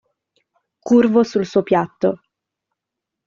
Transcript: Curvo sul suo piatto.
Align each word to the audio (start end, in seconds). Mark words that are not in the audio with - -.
Curvo 0.79 1.23
sul 1.23 1.45
suo 1.45 1.61
piatto. 1.61 2.21